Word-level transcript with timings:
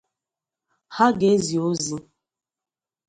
ha 0.95 1.05
ga-ezi 1.19 1.57
ozi 1.67 1.97